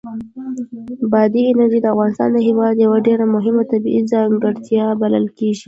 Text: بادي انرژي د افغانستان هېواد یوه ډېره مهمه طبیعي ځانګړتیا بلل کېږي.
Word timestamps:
بادي 1.13 1.41
انرژي 1.51 1.79
د 1.81 1.85
افغانستان 1.93 2.31
هېواد 2.47 2.75
یوه 2.85 2.97
ډېره 3.07 3.25
مهمه 3.35 3.63
طبیعي 3.71 4.01
ځانګړتیا 4.11 4.85
بلل 5.01 5.25
کېږي. 5.37 5.59